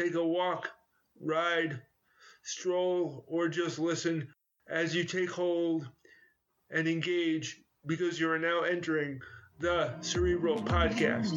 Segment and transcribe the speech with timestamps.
[0.00, 0.70] take a walk,
[1.20, 1.78] ride,
[2.42, 4.26] stroll, or just listen
[4.66, 5.86] as you take hold
[6.70, 9.20] and engage because you are now entering
[9.58, 11.34] the Cerebral Podcast.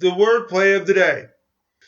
[0.00, 1.26] The wordplay of the day.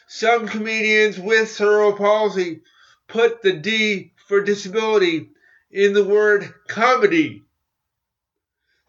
[0.06, 2.60] Some comedians with cerebral palsy
[3.08, 5.30] put the D for disability
[5.70, 7.42] in the word comedy.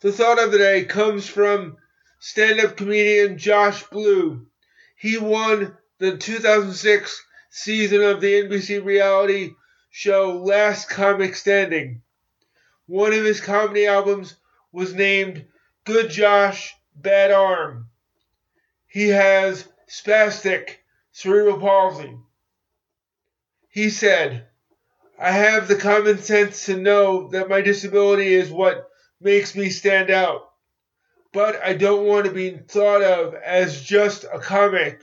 [0.02, 1.78] The thought of the day comes from
[2.20, 4.46] stand up comedian Josh Blue.
[4.96, 9.52] He won the 2006 season of the NBC reality
[9.90, 12.02] show Last Comic Standing.
[12.86, 14.36] One of his comedy albums
[14.72, 15.46] was named
[15.86, 17.90] Good Josh, Bad Arm.
[18.88, 20.78] He has spastic
[21.12, 22.18] cerebral palsy.
[23.76, 24.48] He said,
[25.20, 28.88] I have the common sense to know that my disability is what
[29.20, 30.50] makes me stand out.
[31.34, 35.02] But I don't want to be thought of as just a comic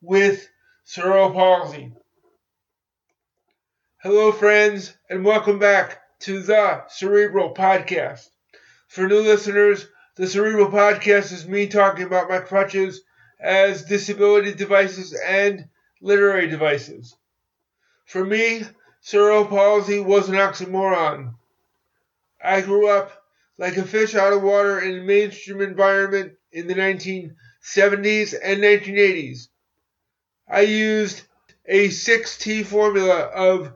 [0.00, 0.48] with
[0.84, 1.92] cerebral palsy.
[4.02, 8.26] Hello, friends, and welcome back to the Cerebral Podcast.
[8.88, 13.02] For new listeners, the Cerebral Podcast is me talking about my crutches
[13.38, 15.68] as disability devices and
[16.00, 17.14] literary devices.
[18.06, 18.62] For me,
[19.00, 21.34] cerebral palsy was an oxymoron.
[22.40, 23.24] I grew up
[23.58, 29.48] like a fish out of water in a mainstream environment in the 1970s and 1980s.
[30.48, 31.22] I used
[31.66, 33.74] a 6T formula of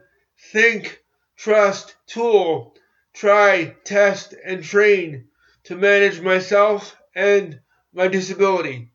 [0.53, 1.03] think,
[1.37, 2.77] trust, tool,
[3.13, 5.27] try, test, and train
[5.65, 7.61] to manage myself and
[7.93, 8.93] my disability.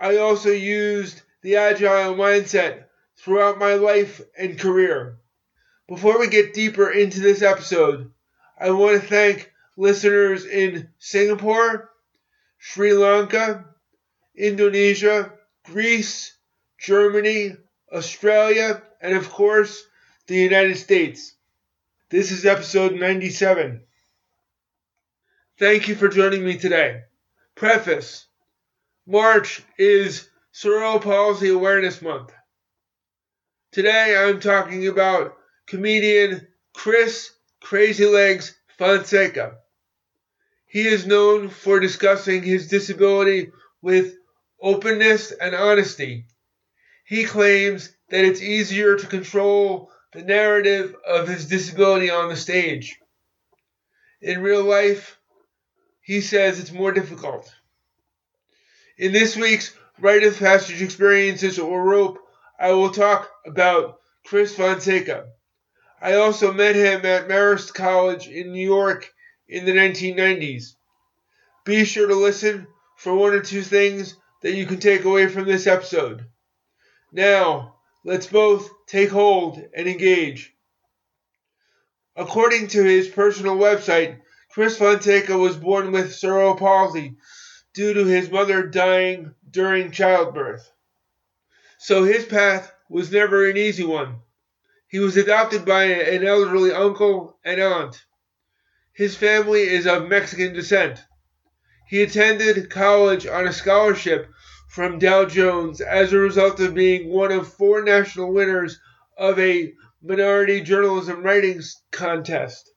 [0.00, 2.87] I also used the agile mindset
[3.18, 5.18] throughout my life and career.
[5.88, 8.10] Before we get deeper into this episode,
[8.58, 11.90] I want to thank listeners in Singapore,
[12.58, 13.64] Sri Lanka,
[14.36, 15.32] Indonesia,
[15.64, 16.36] Greece,
[16.78, 17.56] Germany,
[17.92, 19.84] Australia, and of course,
[20.26, 21.34] the United States.
[22.10, 23.82] This is episode 97.
[25.58, 27.02] Thank you for joining me today.
[27.54, 28.26] Preface
[29.06, 32.32] March is Cerebral Palsy Awareness Month.
[33.70, 35.36] Today I'm talking about
[35.66, 37.30] comedian Chris
[37.60, 39.58] Crazy Legs Fonseca.
[40.64, 43.52] He is known for discussing his disability
[43.82, 44.16] with
[44.58, 46.24] openness and honesty.
[47.04, 52.98] He claims that it's easier to control the narrative of his disability on the stage.
[54.22, 55.18] In real life,
[56.00, 57.54] he says it's more difficult.
[58.96, 62.18] In this week's Rite of Passage Experiences or Rope,
[62.58, 65.28] I will talk about Chris Fonseca.
[66.02, 69.08] I also met him at Marist College in New York
[69.48, 70.74] in the 1990s.
[71.64, 72.66] Be sure to listen
[72.96, 76.26] for one or two things that you can take away from this episode.
[77.12, 80.52] Now, let's both take hold and engage.
[82.16, 84.18] According to his personal website,
[84.50, 87.16] Chris Fonseca was born with cerebral palsy
[87.72, 90.68] due to his mother dying during childbirth.
[91.80, 94.16] So his path was never an easy one.
[94.88, 98.04] He was adopted by an elderly uncle and aunt.
[98.92, 100.98] His family is of Mexican descent.
[101.86, 104.28] He attended college on a scholarship
[104.68, 108.80] from Dow Jones as a result of being one of four national winners
[109.16, 109.72] of a
[110.02, 111.62] minority journalism writing
[111.92, 112.72] contest.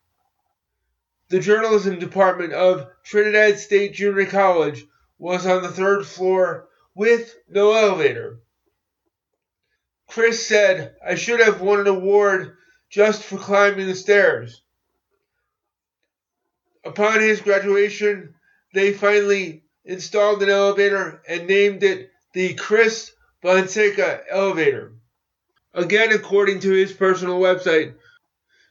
[1.29, 4.85] The journalism department of Trinidad State Junior College
[5.17, 8.41] was on the third floor with no elevator.
[10.11, 12.57] Chris said, I should have won an award
[12.89, 14.61] just for climbing the stairs.
[16.83, 18.35] Upon his graduation,
[18.73, 24.91] they finally installed an elevator and named it the Chris Fonseca elevator.
[25.73, 27.93] Again, according to his personal website,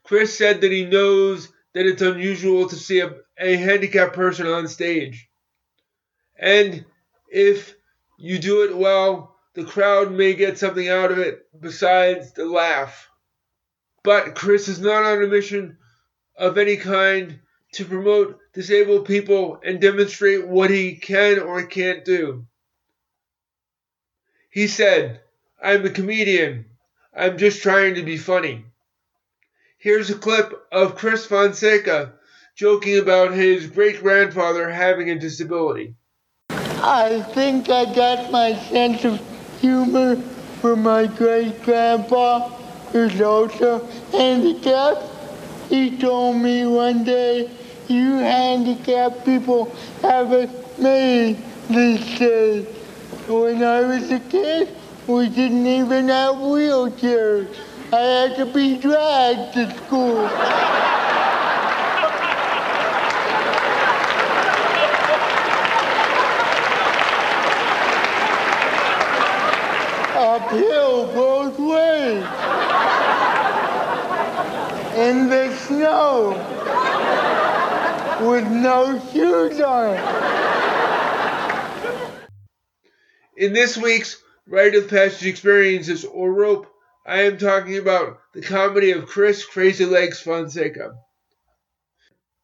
[0.04, 4.68] Chris said that he knows that it's unusual to see a, a handicapped person on
[4.68, 5.30] stage.
[6.38, 6.84] And
[7.30, 7.74] if
[8.18, 13.10] you do it well, the crowd may get something out of it besides the laugh.
[14.02, 15.76] But Chris is not on a mission
[16.34, 17.40] of any kind
[17.74, 22.46] to promote disabled people and demonstrate what he can or can't do.
[24.48, 25.20] He said,
[25.62, 26.64] I'm a comedian.
[27.14, 28.64] I'm just trying to be funny.
[29.76, 32.14] Here's a clip of Chris Fonseca
[32.56, 35.96] joking about his great grandfather having a disability.
[36.48, 39.29] I think I got my sense of
[39.60, 40.16] humor
[40.60, 42.48] from my great grandpa.
[42.92, 45.04] who's also handicapped.
[45.68, 47.48] He told me one day,
[47.86, 49.72] you handicapped people
[50.02, 51.36] haven't made
[51.68, 52.62] this day.
[53.28, 54.76] When I was a kid,
[55.06, 57.54] we didn't even have wheelchairs.
[57.92, 60.28] I had to be dragged to school.
[70.16, 71.58] Uphill both
[74.96, 76.30] In the snow.
[78.28, 79.96] With no shoes on.
[83.36, 86.66] In this week's Rite of Passage Experiences or Rope,
[87.06, 90.94] I am talking about the comedy of Chris Crazy Legs Fonseca.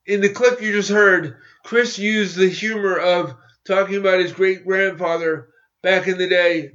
[0.06, 3.34] In the clip you just heard, Chris used the humor of
[3.66, 5.48] talking about his great grandfather
[5.82, 6.70] back in the day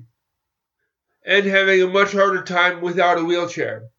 [1.24, 3.90] and having a much harder time without a wheelchair.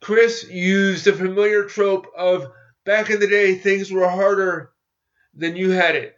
[0.00, 2.50] Chris used the familiar trope of
[2.84, 4.70] back in the day things were harder
[5.34, 6.16] than you had it.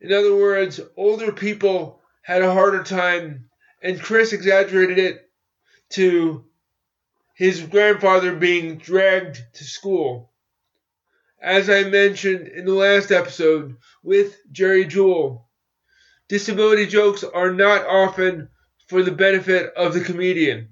[0.00, 3.48] In other words, older people had a harder time,
[3.82, 5.30] and Chris exaggerated it
[5.90, 6.44] to
[7.34, 10.32] his grandfather being dragged to school.
[11.40, 15.48] As I mentioned in the last episode with Jerry Jewell,
[16.26, 18.50] disability jokes are not often
[18.88, 20.68] for the benefit of the comedian.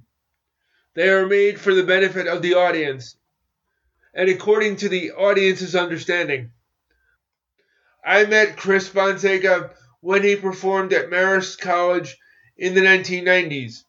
[0.95, 3.17] They are made for the benefit of the audience
[4.17, 6.51] and according to the audience's understanding.
[8.05, 9.71] I met Chris Fonseca
[10.01, 12.17] when he performed at Marist College
[12.57, 13.85] in the 1990s.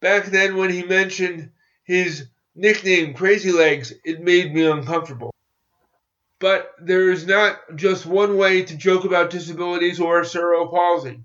[0.00, 1.50] Back then, when he mentioned
[1.84, 2.26] his
[2.56, 5.32] nickname Crazy Legs, it made me uncomfortable.
[6.40, 11.20] But there is not just one way to joke about disabilities or cerebral palsy.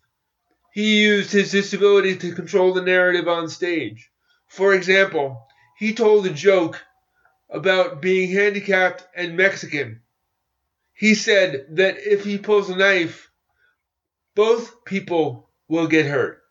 [0.71, 4.09] He used his disability to control the narrative on stage.
[4.47, 6.81] For example, he told a joke
[7.49, 10.01] about being handicapped and Mexican.
[10.93, 13.31] He said that if he pulls a knife,
[14.35, 16.41] both people will get hurt.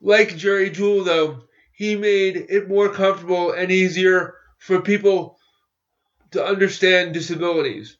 [0.00, 5.38] Like Jerry Jewell, though, he made it more comfortable and easier for people
[6.32, 7.96] to understand disabilities.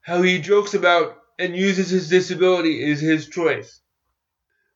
[0.00, 3.80] How he jokes about and uses his disability is his choice.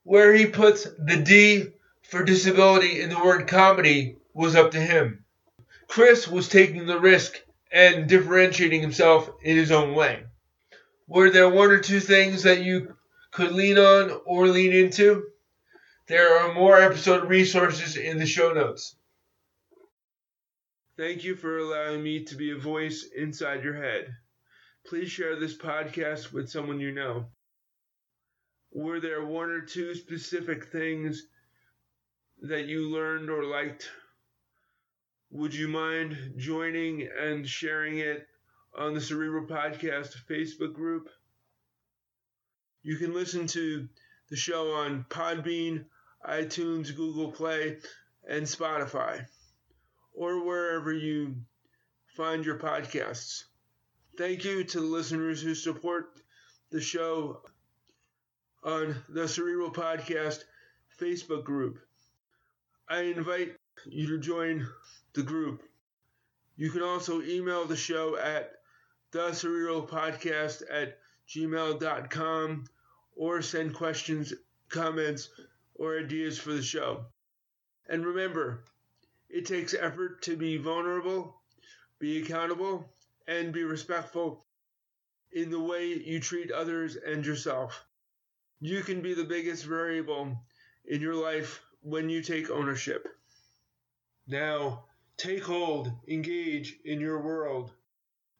[0.02, 1.66] Where he puts the D
[2.02, 5.24] for disability in the word comedy was up to him.
[5.86, 7.34] Chris was taking the risk
[7.70, 10.24] and differentiating himself in his own way.
[11.06, 12.96] Were there one or two things that you
[13.30, 15.24] could lean on or lean into?
[16.06, 18.96] There are more episode resources in the show notes.
[20.96, 24.14] Thank you for allowing me to be a voice inside your head.
[24.88, 27.26] Please share this podcast with someone you know.
[28.72, 31.26] Were there one or two specific things
[32.40, 33.90] that you learned or liked?
[35.30, 38.26] Would you mind joining and sharing it
[38.78, 41.10] on the Cerebral Podcast Facebook group?
[42.82, 43.86] You can listen to
[44.30, 45.84] the show on Podbean,
[46.26, 47.76] iTunes, Google Play,
[48.26, 49.26] and Spotify,
[50.14, 51.36] or wherever you
[52.16, 53.44] find your podcasts.
[54.18, 56.20] Thank you to the listeners who support
[56.70, 57.40] the show
[58.64, 60.42] on the Cerebral Podcast
[61.00, 61.78] Facebook group.
[62.88, 63.54] I invite
[63.86, 64.66] you to join
[65.12, 65.62] the group.
[66.56, 68.54] You can also email the show at
[69.12, 69.28] the
[70.68, 70.98] at
[71.28, 72.64] gmail.com
[73.14, 74.34] or send questions,
[74.68, 75.28] comments,
[75.76, 77.04] or ideas for the show.
[77.88, 78.64] And remember,
[79.30, 81.36] it takes effort to be vulnerable,
[82.00, 82.92] be accountable,
[83.28, 84.44] and be respectful
[85.32, 87.84] in the way you treat others and yourself.
[88.60, 90.36] You can be the biggest variable
[90.86, 93.06] in your life when you take ownership.
[94.26, 94.84] Now,
[95.16, 97.70] take hold, engage in your world.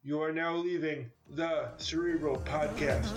[0.03, 3.13] You are now leaving the Cerebral Podcast.